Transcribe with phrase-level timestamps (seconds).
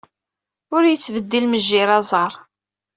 [0.75, 2.31] Ur yettbeddil mejjir aẓar.